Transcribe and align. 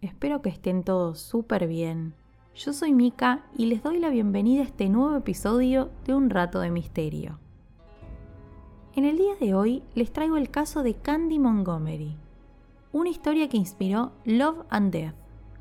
Espero 0.00 0.40
que 0.40 0.48
estén 0.48 0.82
todos 0.82 1.18
súper 1.18 1.66
bien. 1.66 2.14
Yo 2.54 2.72
soy 2.72 2.94
Mika 2.94 3.44
y 3.56 3.66
les 3.66 3.82
doy 3.82 3.98
la 3.98 4.08
bienvenida 4.08 4.62
a 4.62 4.66
este 4.66 4.88
nuevo 4.88 5.16
episodio 5.16 5.90
de 6.04 6.14
Un 6.14 6.30
Rato 6.30 6.60
de 6.60 6.70
Misterio. 6.70 7.38
En 8.94 9.04
el 9.04 9.16
día 9.16 9.34
de 9.38 9.54
hoy 9.54 9.82
les 9.94 10.12
traigo 10.12 10.36
el 10.36 10.50
caso 10.50 10.82
de 10.82 10.94
Candy 10.94 11.38
Montgomery, 11.38 12.16
una 12.92 13.10
historia 13.10 13.48
que 13.48 13.56
inspiró 13.56 14.12
Love 14.24 14.64
and 14.70 14.90
Death, 14.90 15.14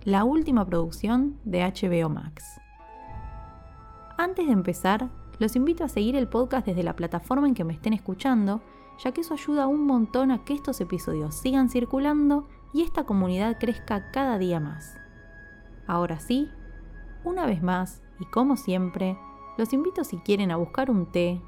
la 0.06 0.24
última 0.24 0.66
producción 0.66 1.38
de 1.44 1.62
HBO 1.62 2.10
Max. 2.10 2.44
Antes 4.18 4.48
de 4.48 4.54
empezar, 4.54 5.10
los 5.38 5.56
invito 5.56 5.84
a 5.84 5.90
seguir 5.90 6.16
el 6.16 6.28
podcast 6.28 6.66
desde 6.66 6.84
la 6.84 6.96
plataforma 6.96 7.48
en 7.48 7.54
que 7.54 7.64
me 7.64 7.74
estén 7.74 7.94
escuchando, 7.94 8.62
ya 9.04 9.12
que 9.12 9.22
eso 9.22 9.34
ayuda 9.34 9.68
un 9.68 9.86
montón 9.86 10.32
a 10.32 10.44
que 10.44 10.54
estos 10.54 10.82
episodios 10.82 11.36
sigan 11.36 11.70
circulando 11.70 12.48
y 12.74 12.84
esta 12.84 13.06
comunidad 13.06 13.58
crezca 13.60 14.12
cada 14.12 14.38
día 14.38 14.60
más. 14.60 14.98
Ahora 15.88 16.20
sí, 16.20 16.50
una 17.24 17.46
vez 17.46 17.62
más, 17.62 18.02
y 18.20 18.26
como 18.26 18.58
siempre, 18.58 19.18
los 19.58 19.74
invito 19.74 20.04
si 20.04 20.18
quieren 20.18 20.52
a 20.52 20.58
buscar 20.58 20.92
un 20.92 21.12
té, 21.12 21.42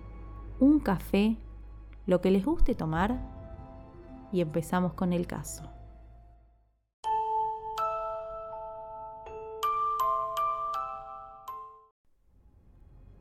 un 0.60 0.80
café, 0.80 1.38
lo 2.06 2.22
que 2.22 2.32
les 2.32 2.46
guste 2.46 2.76
tomar, 2.76 3.20
y 4.32 4.42
empezamos 4.42 4.94
con 4.94 5.14
el 5.14 5.28
caso. 5.28 5.64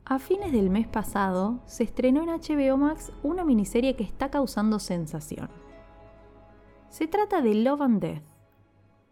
A 0.05 0.17
fines 0.17 0.51
del 0.51 0.71
mes 0.71 0.87
pasado 0.87 1.59
se 1.67 1.83
estrenó 1.83 2.23
en 2.23 2.29
HBO 2.29 2.77
Max 2.77 3.11
una 3.21 3.45
miniserie 3.45 3.95
que 3.95 4.03
está 4.03 4.31
causando 4.31 4.79
sensación. 4.79 5.49
Se 6.89 7.07
trata 7.07 7.43
de 7.43 7.53
Love 7.53 7.81
and 7.81 8.01
Death, 8.01 8.23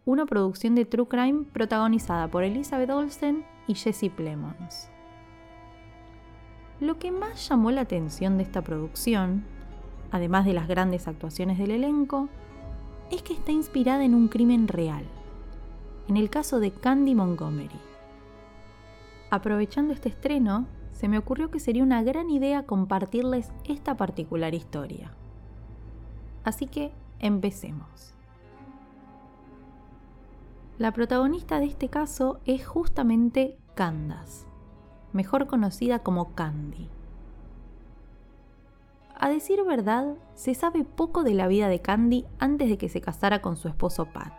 una 0.04 0.26
producción 0.26 0.74
de 0.74 0.84
True 0.84 1.06
Crime 1.06 1.44
protagonizada 1.52 2.26
por 2.26 2.42
Elizabeth 2.42 2.90
Olsen 2.90 3.44
y 3.68 3.76
Jesse 3.76 4.10
Plemons. 4.10 4.90
Lo 6.80 6.98
que 6.98 7.12
más 7.12 7.48
llamó 7.48 7.70
la 7.70 7.82
atención 7.82 8.36
de 8.36 8.42
esta 8.42 8.62
producción, 8.62 9.44
además 10.10 10.44
de 10.44 10.54
las 10.54 10.66
grandes 10.66 11.06
actuaciones 11.06 11.56
del 11.56 11.70
elenco, 11.70 12.28
es 13.12 13.22
que 13.22 13.34
está 13.34 13.52
inspirada 13.52 14.04
en 14.04 14.16
un 14.16 14.26
crimen 14.26 14.66
real, 14.66 15.04
en 16.08 16.16
el 16.16 16.30
caso 16.30 16.58
de 16.58 16.72
Candy 16.72 17.14
Montgomery. 17.14 17.80
Aprovechando 19.30 19.94
este 19.94 20.08
estreno, 20.08 20.66
se 20.90 21.06
me 21.06 21.16
ocurrió 21.16 21.52
que 21.52 21.60
sería 21.60 21.84
una 21.84 22.02
gran 22.02 22.28
idea 22.28 22.64
compartirles 22.64 23.52
esta 23.64 23.96
particular 23.96 24.52
historia. 24.52 25.12
Así 26.42 26.66
que 26.66 26.90
empecemos. 27.18 28.14
La 30.78 30.92
protagonista 30.92 31.58
de 31.58 31.66
este 31.66 31.88
caso 31.88 32.38
es 32.44 32.66
justamente 32.66 33.58
Candace, 33.74 34.46
mejor 35.12 35.46
conocida 35.46 36.00
como 36.00 36.34
Candy. 36.34 36.88
A 39.16 39.28
decir 39.28 39.64
verdad, 39.64 40.14
se 40.34 40.54
sabe 40.54 40.84
poco 40.84 41.24
de 41.24 41.34
la 41.34 41.48
vida 41.48 41.68
de 41.68 41.82
Candy 41.82 42.24
antes 42.38 42.68
de 42.68 42.78
que 42.78 42.88
se 42.88 43.00
casara 43.00 43.42
con 43.42 43.56
su 43.56 43.66
esposo 43.66 44.06
Pat. 44.06 44.32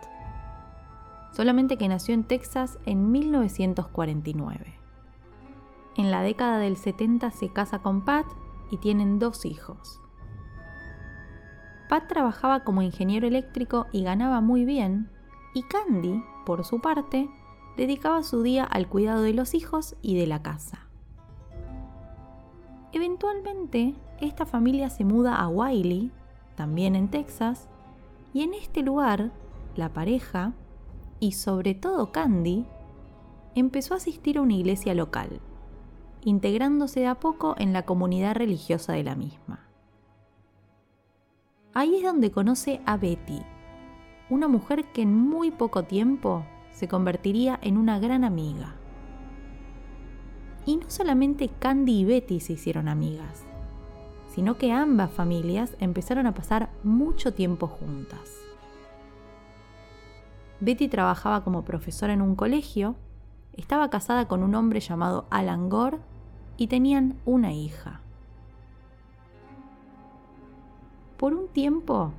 Solamente 1.34 1.78
que 1.78 1.90
nació 1.90 2.14
en 2.14 2.24
Texas 2.24 2.80
en 2.86 3.12
1949. 3.12 4.80
En 5.98 6.12
la 6.12 6.22
década 6.22 6.60
del 6.60 6.78
70 6.78 7.32
se 7.32 7.50
casa 7.50 7.80
con 7.80 8.06
Pat 8.06 8.26
y 8.72 8.78
tienen 8.78 9.20
dos 9.20 9.44
hijos. 9.44 10.02
Pat 11.90 12.08
trabajaba 12.08 12.64
como 12.64 12.82
ingeniero 12.82 13.28
eléctrico 13.28 13.88
y 13.92 14.04
ganaba 14.04 14.40
muy 14.40 14.64
bien, 14.64 15.10
y 15.54 15.64
Candy, 15.64 16.24
por 16.46 16.64
su 16.64 16.80
parte, 16.80 17.30
dedicaba 17.76 18.24
su 18.24 18.44
día 18.44 18.64
al 18.64 18.88
cuidado 18.88 19.24
de 19.24 19.34
los 19.34 19.54
hijos 19.54 19.96
y 20.02 20.18
de 20.18 20.28
la 20.28 20.42
casa. 20.42 20.88
Eventualmente, 22.94 23.96
esta 24.22 24.46
familia 24.46 24.90
se 24.90 25.04
muda 25.04 25.36
a 25.36 25.48
Wiley, 25.48 26.12
también 26.56 26.96
en 26.96 27.10
Texas, 27.10 27.68
y 28.34 28.44
en 28.44 28.54
este 28.54 28.84
lugar, 28.84 29.32
la 29.76 29.92
pareja, 29.92 30.54
y 31.20 31.32
sobre 31.34 31.74
todo 31.74 32.12
Candy, 32.12 32.66
empezó 33.56 33.96
a 33.96 33.98
asistir 33.98 34.38
a 34.38 34.42
una 34.42 34.54
iglesia 34.54 34.94
local 34.94 35.42
integrándose 36.22 37.02
de 37.02 37.08
a 37.08 37.16
poco 37.16 37.56
en 37.58 37.74
la 37.74 37.84
comunidad 37.84 38.36
religiosa 38.36 38.94
de 38.94 39.04
la 39.04 39.16
misma. 39.16 39.69
Ahí 41.80 41.96
es 41.96 42.04
donde 42.04 42.30
conoce 42.30 42.82
a 42.86 42.98
Betty, 42.98 43.42
una 44.30 44.50
mujer 44.50 44.84
que 44.92 45.02
en 45.02 45.16
muy 45.16 45.50
poco 45.50 45.84
tiempo 45.84 46.44
se 46.74 46.90
convertiría 46.90 47.58
en 47.62 47.78
una 47.78 48.00
gran 48.00 48.26
amiga. 48.26 48.76
Y 50.66 50.76
no 50.76 50.90
solamente 50.90 51.48
Candy 51.48 52.02
y 52.02 52.04
Betty 52.04 52.42
se 52.42 52.52
hicieron 52.52 52.90
amigas, 52.90 53.46
sino 54.28 54.58
que 54.58 54.74
ambas 54.74 55.10
familias 55.10 55.78
empezaron 55.80 56.28
a 56.28 56.34
pasar 56.34 56.70
mucho 56.84 57.34
tiempo 57.34 57.68
juntas. 57.68 58.30
Betty 60.60 60.90
trabajaba 60.90 61.46
como 61.46 61.64
profesora 61.64 62.12
en 62.12 62.22
un 62.22 62.36
colegio 62.36 62.98
estaba 63.54 63.90
casada 63.90 64.28
con 64.28 64.44
un 64.44 64.54
hombre 64.54 64.82
llamado 64.82 65.28
Alan 65.30 65.70
Gore 65.70 66.00
y 66.58 66.68
tenían 66.68 67.22
una 67.24 67.54
hija. 67.54 68.02
Por 71.20 71.34
un 71.34 71.50
tiempo, 71.50 72.14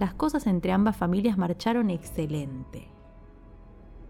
las 0.00 0.14
cosas 0.14 0.48
entre 0.48 0.72
ambas 0.72 0.96
familias 0.96 1.38
marcharon 1.38 1.90
excelente. 1.90 2.88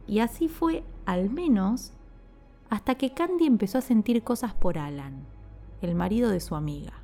Y 0.07 0.21
así 0.21 0.49
fue, 0.49 0.85
al 1.05 1.29
menos, 1.29 1.93
hasta 2.71 2.95
que 2.95 3.13
Candy 3.13 3.45
empezó 3.45 3.77
a 3.77 3.83
sentir 3.83 4.25
cosas 4.25 4.55
por 4.55 4.79
Alan, 4.79 5.27
el 5.83 5.95
marido 5.95 6.31
de 6.31 6.41
su 6.41 6.55
amiga. 6.55 6.95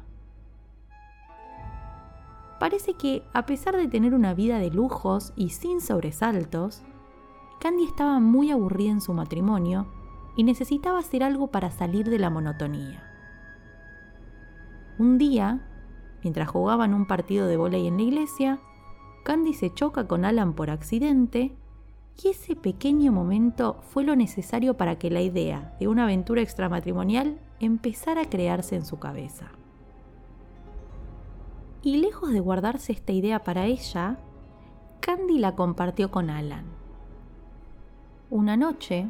Parece 2.59 2.95
que, 2.95 3.23
a 3.35 3.45
pesar 3.45 3.77
de 3.77 3.89
tener 3.89 4.15
una 4.15 4.33
vida 4.33 4.59
de 4.59 4.71
lujos 4.71 5.35
y 5.37 5.51
sin 5.51 5.83
sobresaltos, 5.83 6.83
Candy 7.61 7.85
estaba 7.85 8.21
muy 8.21 8.51
aburrida 8.51 8.93
en 8.93 9.03
su 9.03 9.13
matrimonio 9.13 9.87
y 10.35 10.45
necesitaba 10.45 11.01
hacer 11.01 11.23
algo 11.23 11.49
para 11.49 11.71
salir 11.71 12.09
de 12.09 12.21
la 12.21 12.31
monotonía. 12.31 13.05
Un 14.99 15.19
día, 15.19 15.68
mientras 16.23 16.49
jugaban 16.49 16.95
un 16.95 17.07
partido 17.07 17.47
de 17.47 17.57
volei 17.57 17.87
en 17.87 17.97
la 17.97 18.03
iglesia, 18.03 18.59
Candy 19.25 19.55
se 19.55 19.73
choca 19.73 20.07
con 20.07 20.25
Alan 20.25 20.55
por 20.55 20.71
accidente 20.71 21.53
y 22.23 22.29
ese 22.29 22.57
pequeño 22.57 23.13
momento 23.13 23.79
fue 23.91 24.05
lo 24.05 24.17
necesario 24.17 24.77
para 24.77 24.99
que 24.99 25.11
la 25.11 25.21
idea 25.21 25.77
de 25.79 25.89
una 25.89 26.05
aventura 26.05 26.43
extramatrimonial 26.43 27.39
empezara 27.61 28.23
a 28.23 28.29
crearse 28.29 28.77
en 28.77 28.85
su 28.85 28.99
cabeza. 28.99 29.53
Y 31.83 31.99
lejos 31.99 32.33
de 32.33 32.41
guardarse 32.41 32.93
esta 32.93 33.13
idea 33.13 33.45
para 33.45 33.67
ella, 33.67 34.19
Candy 35.01 35.39
la 35.39 35.55
compartió 35.55 36.11
con 36.11 36.29
Alan 36.29 36.79
una 38.31 38.59
noche, 38.59 39.09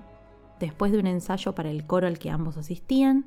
después 0.61 0.93
de 0.93 0.99
un 0.99 1.07
ensayo 1.09 1.53
para 1.55 1.71
el 1.71 1.87
coro 1.87 2.07
al 2.07 2.19
que 2.19 2.31
ambos 2.31 2.57
asistían, 2.57 3.27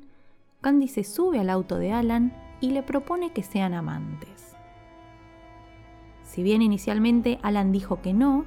Candy 0.62 0.88
se 0.88 1.04
sube 1.04 1.38
al 1.38 1.50
auto 1.50 1.76
de 1.76 1.92
Alan 1.92 2.32
y 2.62 2.70
le 2.70 2.82
propone 2.82 3.32
que 3.32 3.42
sean 3.42 3.74
amantes. 3.74 4.54
Si 6.22 6.42
bien 6.42 6.62
inicialmente 6.62 7.38
Alan 7.42 7.72
dijo 7.72 8.00
que 8.00 8.14
no, 8.14 8.46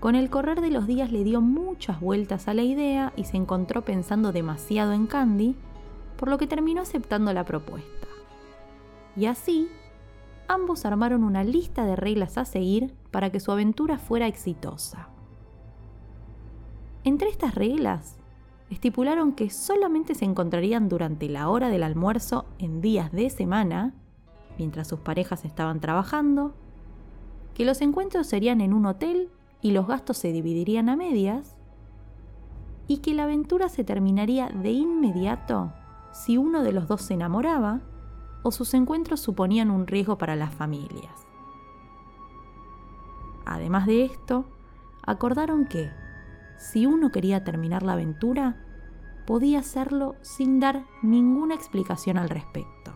con 0.00 0.14
el 0.14 0.30
correr 0.30 0.60
de 0.60 0.70
los 0.70 0.86
días 0.86 1.12
le 1.12 1.22
dio 1.22 1.40
muchas 1.40 2.00
vueltas 2.00 2.48
a 2.48 2.54
la 2.54 2.62
idea 2.62 3.12
y 3.14 3.24
se 3.24 3.36
encontró 3.36 3.84
pensando 3.84 4.32
demasiado 4.32 4.92
en 4.92 5.06
Candy, 5.06 5.54
por 6.16 6.28
lo 6.28 6.38
que 6.38 6.46
terminó 6.46 6.82
aceptando 6.82 7.32
la 7.32 7.44
propuesta. 7.44 8.08
Y 9.14 9.26
así, 9.26 9.68
ambos 10.48 10.84
armaron 10.84 11.22
una 11.22 11.44
lista 11.44 11.84
de 11.84 11.96
reglas 11.96 12.38
a 12.38 12.44
seguir 12.44 12.94
para 13.10 13.30
que 13.30 13.40
su 13.40 13.52
aventura 13.52 13.98
fuera 13.98 14.26
exitosa. 14.26 15.10
Entre 17.04 17.28
estas 17.28 17.54
reglas, 17.54 18.17
estipularon 18.70 19.32
que 19.32 19.50
solamente 19.50 20.14
se 20.14 20.24
encontrarían 20.24 20.88
durante 20.88 21.28
la 21.28 21.48
hora 21.48 21.68
del 21.68 21.82
almuerzo 21.82 22.44
en 22.58 22.80
días 22.80 23.12
de 23.12 23.30
semana, 23.30 23.94
mientras 24.58 24.88
sus 24.88 25.00
parejas 25.00 25.44
estaban 25.44 25.80
trabajando, 25.80 26.54
que 27.54 27.64
los 27.64 27.80
encuentros 27.80 28.26
serían 28.26 28.60
en 28.60 28.72
un 28.72 28.86
hotel 28.86 29.30
y 29.60 29.72
los 29.72 29.86
gastos 29.86 30.18
se 30.18 30.32
dividirían 30.32 30.88
a 30.88 30.96
medias, 30.96 31.56
y 32.86 32.98
que 32.98 33.14
la 33.14 33.24
aventura 33.24 33.68
se 33.68 33.84
terminaría 33.84 34.48
de 34.48 34.70
inmediato 34.70 35.72
si 36.12 36.38
uno 36.38 36.62
de 36.62 36.72
los 36.72 36.88
dos 36.88 37.02
se 37.02 37.14
enamoraba 37.14 37.80
o 38.42 38.50
sus 38.50 38.72
encuentros 38.74 39.20
suponían 39.20 39.70
un 39.70 39.86
riesgo 39.86 40.16
para 40.16 40.36
las 40.36 40.54
familias. 40.54 41.26
Además 43.44 43.86
de 43.86 44.04
esto, 44.04 44.44
acordaron 45.02 45.66
que, 45.66 45.90
si 46.58 46.86
uno 46.86 47.10
quería 47.10 47.44
terminar 47.44 47.82
la 47.82 47.94
aventura, 47.94 48.56
podía 49.26 49.60
hacerlo 49.60 50.16
sin 50.20 50.60
dar 50.60 50.84
ninguna 51.02 51.54
explicación 51.54 52.18
al 52.18 52.28
respecto. 52.28 52.94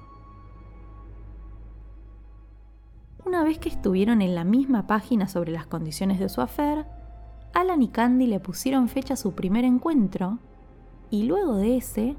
Una 3.24 3.44
vez 3.44 3.58
que 3.58 3.68
estuvieron 3.68 4.20
en 4.20 4.34
la 4.34 4.44
misma 4.44 4.86
página 4.86 5.28
sobre 5.28 5.52
las 5.52 5.66
condiciones 5.66 6.18
de 6.18 6.28
su 6.28 6.40
afer, 6.40 6.86
Alan 7.54 7.82
y 7.82 7.88
Candy 7.88 8.26
le 8.26 8.40
pusieron 8.40 8.88
fecha 8.88 9.14
a 9.14 9.16
su 9.16 9.32
primer 9.32 9.64
encuentro 9.64 10.38
y 11.10 11.22
luego 11.22 11.56
de 11.56 11.76
ese 11.76 12.16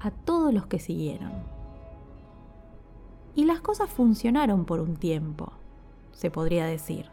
a 0.00 0.10
todos 0.10 0.54
los 0.54 0.66
que 0.66 0.78
siguieron. 0.78 1.32
Y 3.34 3.44
las 3.44 3.60
cosas 3.60 3.90
funcionaron 3.90 4.64
por 4.64 4.80
un 4.80 4.96
tiempo, 4.96 5.52
se 6.12 6.30
podría 6.30 6.64
decir. 6.64 7.11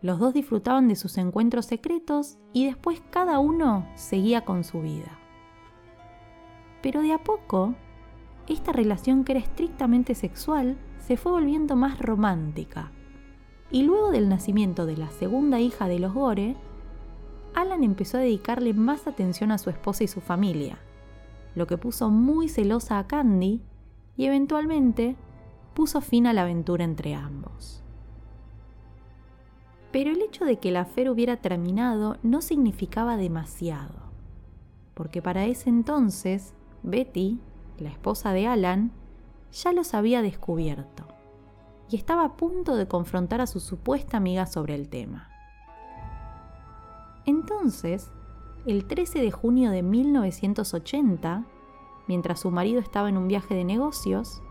Los 0.00 0.18
dos 0.18 0.32
disfrutaban 0.32 0.86
de 0.86 0.96
sus 0.96 1.18
encuentros 1.18 1.66
secretos 1.66 2.38
y 2.52 2.66
después 2.66 3.02
cada 3.10 3.40
uno 3.40 3.88
seguía 3.94 4.44
con 4.44 4.62
su 4.62 4.80
vida. 4.80 5.18
Pero 6.82 7.02
de 7.02 7.12
a 7.12 7.18
poco, 7.18 7.74
esta 8.46 8.72
relación 8.72 9.24
que 9.24 9.32
era 9.32 9.40
estrictamente 9.40 10.14
sexual 10.14 10.78
se 11.00 11.16
fue 11.16 11.32
volviendo 11.32 11.74
más 11.74 11.98
romántica. 11.98 12.92
Y 13.70 13.82
luego 13.82 14.10
del 14.10 14.28
nacimiento 14.28 14.86
de 14.86 14.96
la 14.96 15.10
segunda 15.10 15.60
hija 15.60 15.88
de 15.88 15.98
los 15.98 16.14
Gore, 16.14 16.56
Alan 17.54 17.82
empezó 17.82 18.18
a 18.18 18.20
dedicarle 18.20 18.72
más 18.74 19.06
atención 19.06 19.50
a 19.50 19.58
su 19.58 19.68
esposa 19.68 20.04
y 20.04 20.08
su 20.08 20.20
familia, 20.20 20.78
lo 21.54 21.66
que 21.66 21.76
puso 21.76 22.08
muy 22.08 22.48
celosa 22.48 22.98
a 22.98 23.06
Candy 23.06 23.62
y 24.16 24.26
eventualmente 24.26 25.16
puso 25.74 26.00
fin 26.00 26.26
a 26.26 26.32
la 26.32 26.42
aventura 26.42 26.84
entre 26.84 27.14
ambos. 27.14 27.82
Pero 29.98 30.12
el 30.12 30.22
hecho 30.22 30.44
de 30.44 30.60
que 30.60 30.70
la 30.70 30.82
afer 30.82 31.10
hubiera 31.10 31.38
terminado 31.38 32.18
no 32.22 32.40
significaba 32.40 33.16
demasiado, 33.16 33.96
porque 34.94 35.20
para 35.22 35.46
ese 35.46 35.70
entonces 35.70 36.54
Betty, 36.84 37.40
la 37.80 37.88
esposa 37.88 38.32
de 38.32 38.46
Alan, 38.46 38.92
ya 39.50 39.72
los 39.72 39.94
había 39.94 40.22
descubierto 40.22 41.08
y 41.90 41.96
estaba 41.96 42.24
a 42.24 42.36
punto 42.36 42.76
de 42.76 42.86
confrontar 42.86 43.40
a 43.40 43.48
su 43.48 43.58
supuesta 43.58 44.18
amiga 44.18 44.46
sobre 44.46 44.76
el 44.76 44.88
tema. 44.88 45.30
Entonces, 47.26 48.12
el 48.66 48.86
13 48.86 49.20
de 49.20 49.32
junio 49.32 49.72
de 49.72 49.82
1980, 49.82 51.44
mientras 52.06 52.38
su 52.38 52.52
marido 52.52 52.78
estaba 52.78 53.08
en 53.08 53.16
un 53.16 53.26
viaje 53.26 53.56
de 53.56 53.64
negocios, 53.64 54.42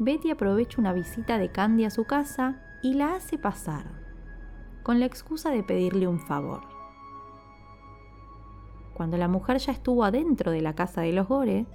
Betty 0.00 0.32
aprovecha 0.32 0.80
una 0.80 0.92
visita 0.92 1.38
de 1.38 1.52
Candy 1.52 1.84
a 1.84 1.90
su 1.90 2.06
casa 2.06 2.60
y 2.82 2.94
la 2.94 3.14
hace 3.14 3.38
pasar 3.38 4.01
con 4.82 5.00
la 5.00 5.06
excusa 5.06 5.50
de 5.50 5.62
pedirle 5.62 6.06
un 6.06 6.18
favor. 6.18 6.62
Cuando 8.94 9.16
la 9.16 9.28
mujer 9.28 9.58
ya 9.58 9.72
estuvo 9.72 10.04
adentro 10.04 10.50
de 10.50 10.60
la 10.60 10.74
casa 10.74 11.00
de 11.00 11.12
los 11.12 11.28
Gore, 11.28 11.66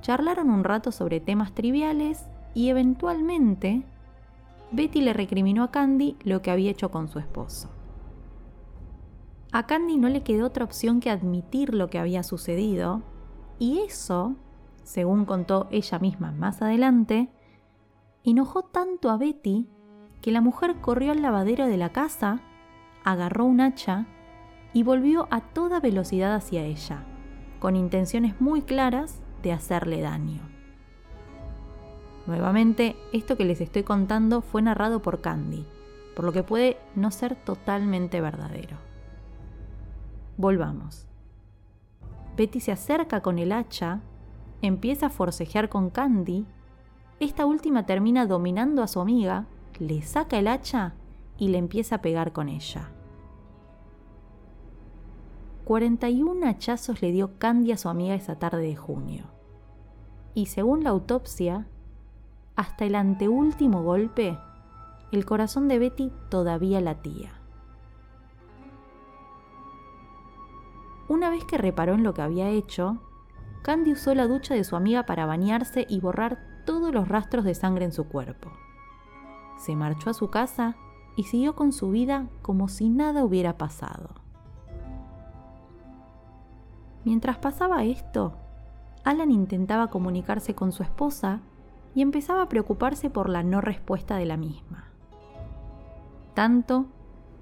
charlaron 0.00 0.50
un 0.50 0.64
rato 0.64 0.92
sobre 0.92 1.20
temas 1.20 1.54
triviales 1.54 2.24
y 2.54 2.68
eventualmente 2.68 3.84
Betty 4.70 5.00
le 5.00 5.12
recriminó 5.12 5.62
a 5.64 5.70
Candy 5.70 6.16
lo 6.24 6.42
que 6.42 6.50
había 6.50 6.70
hecho 6.70 6.90
con 6.90 7.08
su 7.08 7.18
esposo. 7.18 7.70
A 9.50 9.66
Candy 9.66 9.96
no 9.96 10.08
le 10.08 10.22
quedó 10.22 10.46
otra 10.46 10.64
opción 10.64 11.00
que 11.00 11.10
admitir 11.10 11.74
lo 11.74 11.88
que 11.88 11.98
había 11.98 12.22
sucedido, 12.22 13.02
y 13.58 13.80
eso, 13.80 14.34
según 14.82 15.24
contó 15.24 15.68
ella 15.70 15.98
misma 15.98 16.32
más 16.32 16.60
adelante, 16.60 17.30
enojó 18.24 18.62
tanto 18.62 19.10
a 19.10 19.16
Betty 19.16 19.66
que 20.22 20.32
la 20.32 20.40
mujer 20.40 20.76
corrió 20.80 21.12
al 21.12 21.22
lavadero 21.22 21.66
de 21.66 21.76
la 21.76 21.90
casa, 21.90 22.40
agarró 23.04 23.44
un 23.44 23.60
hacha 23.60 24.06
y 24.72 24.82
volvió 24.82 25.28
a 25.30 25.40
toda 25.40 25.80
velocidad 25.80 26.34
hacia 26.34 26.64
ella, 26.64 27.04
con 27.60 27.76
intenciones 27.76 28.40
muy 28.40 28.62
claras 28.62 29.20
de 29.42 29.52
hacerle 29.52 30.00
daño. 30.00 30.40
Nuevamente, 32.26 32.96
esto 33.12 33.36
que 33.36 33.44
les 33.44 33.60
estoy 33.60 33.84
contando 33.84 34.42
fue 34.42 34.60
narrado 34.60 35.00
por 35.00 35.20
Candy, 35.20 35.64
por 36.14 36.24
lo 36.24 36.32
que 36.32 36.42
puede 36.42 36.76
no 36.94 37.10
ser 37.10 37.36
totalmente 37.36 38.20
verdadero. 38.20 38.76
Volvamos. 40.36 41.06
Betty 42.36 42.60
se 42.60 42.70
acerca 42.70 43.22
con 43.22 43.38
el 43.38 43.50
hacha, 43.50 44.00
empieza 44.60 45.06
a 45.06 45.10
forcejear 45.10 45.68
con 45.68 45.90
Candy, 45.90 46.46
esta 47.18 47.46
última 47.46 47.86
termina 47.86 48.26
dominando 48.26 48.82
a 48.82 48.88
su 48.88 49.00
amiga 49.00 49.46
le 49.78 50.02
saca 50.02 50.38
el 50.38 50.48
hacha 50.48 50.94
y 51.36 51.48
le 51.48 51.58
empieza 51.58 51.96
a 51.96 52.02
pegar 52.02 52.32
con 52.32 52.48
ella. 52.48 52.90
41 55.64 56.48
hachazos 56.48 57.00
le 57.02 57.12
dio 57.12 57.38
Candy 57.38 57.72
a 57.72 57.76
su 57.76 57.88
amiga 57.88 58.14
esa 58.14 58.38
tarde 58.38 58.62
de 58.62 58.74
junio. 58.74 59.26
Y 60.34 60.46
según 60.46 60.82
la 60.82 60.90
autopsia, 60.90 61.68
hasta 62.56 62.86
el 62.86 62.94
anteúltimo 62.94 63.82
golpe, 63.82 64.38
el 65.12 65.24
corazón 65.24 65.68
de 65.68 65.78
Betty 65.78 66.12
todavía 66.28 66.80
latía. 66.80 67.32
Una 71.08 71.30
vez 71.30 71.44
que 71.44 71.56
reparó 71.56 71.94
en 71.94 72.02
lo 72.02 72.14
que 72.14 72.22
había 72.22 72.48
hecho, 72.48 72.98
Candy 73.62 73.92
usó 73.92 74.14
la 74.14 74.26
ducha 74.26 74.54
de 74.54 74.64
su 74.64 74.74
amiga 74.76 75.06
para 75.06 75.26
bañarse 75.26 75.86
y 75.88 76.00
borrar 76.00 76.64
todos 76.66 76.92
los 76.92 77.08
rastros 77.08 77.44
de 77.44 77.54
sangre 77.54 77.84
en 77.84 77.92
su 77.92 78.08
cuerpo 78.08 78.50
se 79.58 79.76
marchó 79.76 80.10
a 80.10 80.14
su 80.14 80.30
casa 80.30 80.76
y 81.16 81.24
siguió 81.24 81.54
con 81.54 81.72
su 81.72 81.90
vida 81.90 82.28
como 82.42 82.68
si 82.68 82.88
nada 82.88 83.24
hubiera 83.24 83.58
pasado. 83.58 84.10
Mientras 87.04 87.38
pasaba 87.38 87.84
esto, 87.84 88.34
Alan 89.04 89.30
intentaba 89.30 89.88
comunicarse 89.88 90.54
con 90.54 90.72
su 90.72 90.82
esposa 90.82 91.40
y 91.94 92.02
empezaba 92.02 92.42
a 92.42 92.48
preocuparse 92.48 93.10
por 93.10 93.28
la 93.28 93.42
no 93.42 93.60
respuesta 93.60 94.16
de 94.16 94.26
la 94.26 94.36
misma. 94.36 94.84
Tanto 96.34 96.86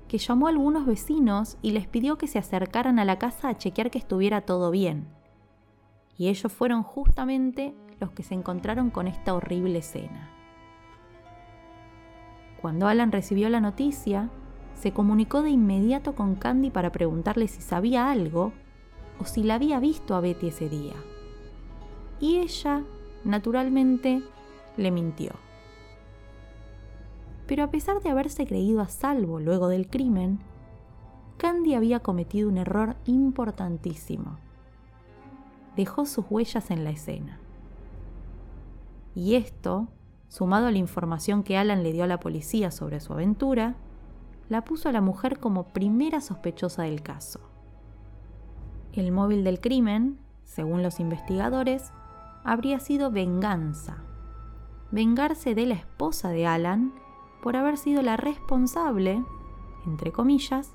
que 0.08 0.18
llamó 0.18 0.46
a 0.46 0.50
algunos 0.50 0.86
vecinos 0.86 1.58
y 1.62 1.72
les 1.72 1.86
pidió 1.88 2.16
que 2.16 2.28
se 2.28 2.38
acercaran 2.38 2.98
a 2.98 3.04
la 3.04 3.18
casa 3.18 3.48
a 3.48 3.58
chequear 3.58 3.90
que 3.90 3.98
estuviera 3.98 4.42
todo 4.42 4.70
bien. 4.70 5.08
Y 6.16 6.28
ellos 6.28 6.52
fueron 6.52 6.82
justamente 6.82 7.74
los 8.00 8.12
que 8.12 8.22
se 8.22 8.34
encontraron 8.34 8.90
con 8.90 9.06
esta 9.08 9.34
horrible 9.34 9.80
escena. 9.80 10.35
Cuando 12.66 12.88
Alan 12.88 13.12
recibió 13.12 13.48
la 13.48 13.60
noticia, 13.60 14.28
se 14.74 14.92
comunicó 14.92 15.42
de 15.42 15.50
inmediato 15.50 16.16
con 16.16 16.34
Candy 16.34 16.70
para 16.72 16.90
preguntarle 16.90 17.46
si 17.46 17.62
sabía 17.62 18.10
algo 18.10 18.52
o 19.20 19.24
si 19.24 19.44
la 19.44 19.54
había 19.54 19.78
visto 19.78 20.16
a 20.16 20.20
Betty 20.20 20.48
ese 20.48 20.68
día. 20.68 20.94
Y 22.18 22.38
ella, 22.38 22.82
naturalmente, 23.22 24.20
le 24.76 24.90
mintió. 24.90 25.30
Pero 27.46 27.62
a 27.62 27.70
pesar 27.70 28.02
de 28.02 28.10
haberse 28.10 28.48
creído 28.48 28.80
a 28.80 28.88
salvo 28.88 29.38
luego 29.38 29.68
del 29.68 29.86
crimen, 29.86 30.40
Candy 31.36 31.74
había 31.74 32.00
cometido 32.00 32.48
un 32.48 32.58
error 32.58 32.96
importantísimo. 33.04 34.38
Dejó 35.76 36.04
sus 36.04 36.24
huellas 36.28 36.72
en 36.72 36.82
la 36.82 36.90
escena. 36.90 37.38
Y 39.14 39.36
esto 39.36 39.86
sumado 40.28 40.66
a 40.66 40.70
la 40.70 40.78
información 40.78 41.42
que 41.42 41.56
Alan 41.56 41.82
le 41.82 41.92
dio 41.92 42.04
a 42.04 42.08
la 42.08 42.20
policía 42.20 42.70
sobre 42.70 43.00
su 43.00 43.12
aventura, 43.12 43.76
la 44.48 44.64
puso 44.64 44.88
a 44.88 44.92
la 44.92 45.00
mujer 45.00 45.38
como 45.38 45.64
primera 45.64 46.20
sospechosa 46.20 46.82
del 46.82 47.02
caso. 47.02 47.40
El 48.92 49.12
móvil 49.12 49.44
del 49.44 49.60
crimen, 49.60 50.18
según 50.44 50.82
los 50.82 51.00
investigadores, 51.00 51.92
habría 52.44 52.80
sido 52.80 53.10
venganza. 53.10 53.98
Vengarse 54.90 55.54
de 55.54 55.66
la 55.66 55.74
esposa 55.74 56.30
de 56.30 56.46
Alan 56.46 56.94
por 57.42 57.56
haber 57.56 57.76
sido 57.76 58.02
la 58.02 58.16
responsable, 58.16 59.24
entre 59.84 60.12
comillas, 60.12 60.74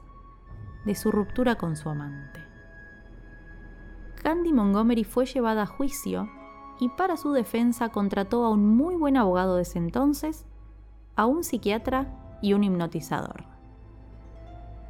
de 0.86 0.96
su 0.96 1.12
ruptura 1.12 1.55
con 1.55 1.75
su 1.75 1.89
amante. 1.89 2.41
Candy 4.15 4.53
Montgomery 4.53 5.03
fue 5.03 5.25
llevada 5.25 5.63
a 5.63 5.65
juicio 5.65 6.29
y 6.81 6.89
para 6.89 7.15
su 7.15 7.31
defensa 7.31 7.89
contrató 7.89 8.43
a 8.43 8.50
un 8.50 8.75
muy 8.75 8.95
buen 8.95 9.15
abogado 9.15 9.55
de 9.55 9.61
ese 9.61 9.77
entonces, 9.77 10.47
a 11.15 11.27
un 11.27 11.43
psiquiatra 11.43 12.39
y 12.41 12.53
un 12.53 12.63
hipnotizador. 12.63 13.45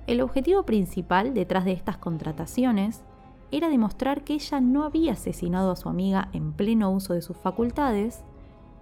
El 0.07 0.21
objetivo 0.21 0.63
principal 0.63 1.33
detrás 1.33 1.65
de 1.65 1.73
estas 1.73 1.97
contrataciones 1.97 3.03
era 3.51 3.67
demostrar 3.67 4.23
que 4.23 4.35
ella 4.35 4.61
no 4.61 4.85
había 4.85 5.11
asesinado 5.11 5.69
a 5.69 5.75
su 5.75 5.89
amiga 5.89 6.29
en 6.31 6.53
pleno 6.53 6.89
uso 6.91 7.13
de 7.13 7.21
sus 7.21 7.35
facultades, 7.35 8.23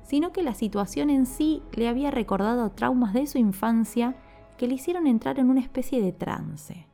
sino 0.04 0.32
que 0.32 0.44
la 0.44 0.54
situación 0.54 1.10
en 1.10 1.26
sí 1.26 1.64
le 1.72 1.88
había 1.88 2.12
recordado 2.12 2.70
traumas 2.70 3.16
de 3.16 3.26
su 3.26 3.40
infancia 3.40 4.18
que 4.56 4.68
le 4.68 4.76
hicieron 4.76 5.08
entrar 5.08 5.40
en 5.40 5.50
una 5.50 5.62
especie 5.62 6.00
de 6.00 6.12
trance 6.12 6.86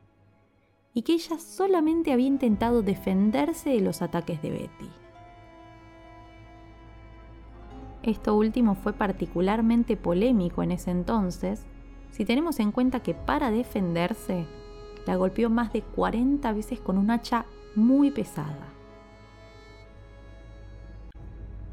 y 0.94 1.02
que 1.02 1.12
ella 1.12 1.38
solamente 1.38 2.10
había 2.10 2.26
intentado 2.26 2.80
defenderse 2.80 3.68
de 3.68 3.82
los 3.82 4.00
ataques 4.00 4.40
de 4.40 4.50
Betty. 4.50 5.05
Esto 8.06 8.34
último 8.34 8.74
fue 8.74 8.94
particularmente 8.94 9.98
polémico 9.98 10.62
en 10.62 10.72
ese 10.72 10.90
entonces, 10.90 11.66
si 12.10 12.24
tenemos 12.24 12.58
en 12.60 12.72
cuenta 12.72 13.00
que 13.00 13.12
para 13.12 13.50
defenderse 13.50 14.46
la 15.06 15.16
golpeó 15.16 15.50
más 15.50 15.72
de 15.74 15.82
40 15.82 16.50
veces 16.54 16.80
con 16.80 16.96
un 16.96 17.10
hacha 17.10 17.44
muy 17.74 18.10
pesada. 18.10 18.72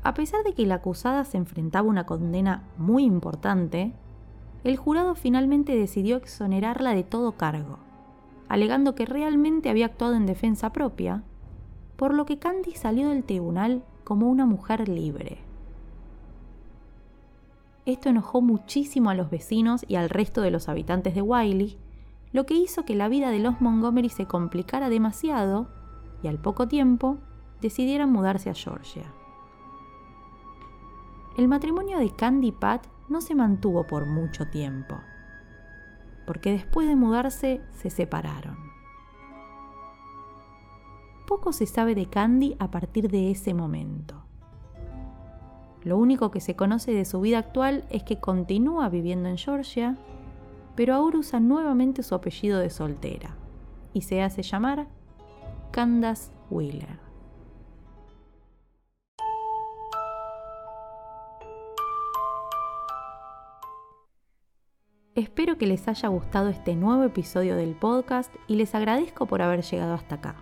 A 0.03 0.13
pesar 0.13 0.43
de 0.43 0.53
que 0.53 0.65
la 0.65 0.75
acusada 0.75 1.23
se 1.23 1.37
enfrentaba 1.37 1.87
a 1.87 1.91
una 1.91 2.05
condena 2.05 2.63
muy 2.77 3.05
importante, 3.05 3.93
el 4.65 4.75
jurado 4.75 5.15
finalmente 5.15 5.77
decidió 5.77 6.17
exonerarla 6.17 6.93
de 6.93 7.03
todo 7.03 7.37
cargo 7.37 7.79
alegando 8.53 8.93
que 8.93 9.07
realmente 9.07 9.71
había 9.71 9.87
actuado 9.87 10.13
en 10.13 10.27
defensa 10.27 10.71
propia, 10.71 11.23
por 11.95 12.13
lo 12.13 12.25
que 12.25 12.37
Candy 12.37 12.73
salió 12.75 13.09
del 13.09 13.23
tribunal 13.23 13.83
como 14.03 14.29
una 14.29 14.45
mujer 14.45 14.87
libre. 14.87 15.39
Esto 17.85 18.09
enojó 18.09 18.41
muchísimo 18.41 19.09
a 19.09 19.15
los 19.15 19.29
vecinos 19.29 19.85
y 19.87 19.95
al 19.95 20.09
resto 20.09 20.41
de 20.41 20.51
los 20.51 20.69
habitantes 20.69 21.15
de 21.15 21.21
Wiley, 21.21 21.77
lo 22.31 22.45
que 22.45 22.55
hizo 22.55 22.85
que 22.85 22.95
la 22.95 23.09
vida 23.09 23.29
de 23.29 23.39
los 23.39 23.61
Montgomery 23.61 24.09
se 24.09 24.25
complicara 24.25 24.89
demasiado 24.89 25.67
y 26.21 26.27
al 26.27 26.39
poco 26.39 26.67
tiempo 26.67 27.17
decidieran 27.61 28.11
mudarse 28.11 28.49
a 28.49 28.53
Georgia. 28.53 29.13
El 31.37 31.47
matrimonio 31.47 31.99
de 31.99 32.11
Candy 32.11 32.47
y 32.47 32.51
Pat 32.51 32.85
no 33.09 33.21
se 33.21 33.35
mantuvo 33.35 33.85
por 33.85 34.05
mucho 34.05 34.47
tiempo 34.49 34.95
porque 36.25 36.51
después 36.51 36.87
de 36.87 36.95
mudarse 36.95 37.61
se 37.71 37.89
separaron. 37.89 38.57
Poco 41.27 41.53
se 41.53 41.65
sabe 41.65 41.95
de 41.95 42.07
Candy 42.07 42.55
a 42.59 42.69
partir 42.69 43.09
de 43.09 43.31
ese 43.31 43.53
momento. 43.53 44.22
Lo 45.83 45.97
único 45.97 46.31
que 46.31 46.39
se 46.39 46.55
conoce 46.55 46.93
de 46.93 47.03
su 47.03 47.19
vida 47.19 47.39
actual 47.39 47.83
es 47.89 48.03
que 48.03 48.19
continúa 48.19 48.87
viviendo 48.87 49.27
en 49.27 49.37
Georgia, 49.37 49.97
pero 50.75 50.95
ahora 50.95 51.17
usa 51.17 51.41
nuevamente 51.41 52.03
su 52.03 52.15
apellido 52.15 52.59
de 52.59 52.69
soltera 52.69 53.35
y 53.93 54.01
se 54.01 54.21
hace 54.21 54.43
llamar 54.43 54.87
Candace 55.71 56.31
Wheeler. 56.49 57.03
Espero 65.15 65.57
que 65.57 65.67
les 65.67 65.87
haya 65.87 66.07
gustado 66.07 66.47
este 66.49 66.75
nuevo 66.75 67.03
episodio 67.03 67.55
del 67.55 67.75
podcast 67.75 68.33
y 68.47 68.55
les 68.55 68.73
agradezco 68.73 69.27
por 69.27 69.41
haber 69.41 69.61
llegado 69.61 69.93
hasta 69.93 70.15
acá. 70.15 70.35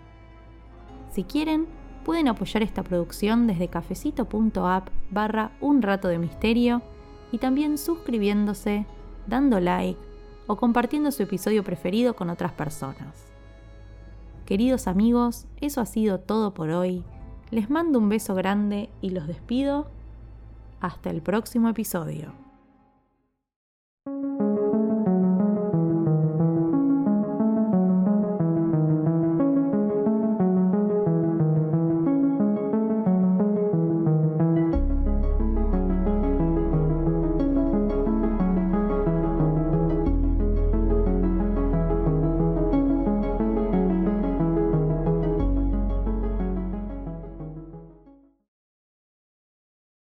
Si 1.10 1.26
quieren, 1.26 1.68
pueden 2.04 2.28
apoyar 2.28 2.64
esta 2.64 2.84
producción 2.84 3.48
desde 3.48 3.68
cafecito.app 3.68 4.90
barra 5.10 5.52
un 5.62 5.82
rato 5.82 6.08
de 6.08 6.18
misterio 6.18 6.82
y 7.32 7.38
también 7.38 7.78
suscribiéndose, 7.78 8.86
dando 9.28 9.60
like 9.60 10.00
o 10.48 10.58
compartiendo 10.58 11.12
su 11.12 11.24
episodio 11.24 11.64
preferido 11.64 12.16
con 12.16 12.30
otras 12.30 12.52
personas. 12.52 13.32
Queridos 14.46 14.88
amigos, 14.88 15.46
eso 15.62 15.80
ha 15.80 15.86
sido 15.86 16.20
todo 16.20 16.54
por 16.54 16.72
hoy. 16.72 17.04
Les 17.52 17.70
mando 17.70 18.00
un 18.00 18.10
beso 18.10 18.36
grande 18.36 18.90
y 19.02 19.12
los 19.12 19.28
despido. 19.28 19.88
Hasta 20.82 21.10
el 21.10 21.22
próximo 21.22 21.70
episodio. 21.70 22.41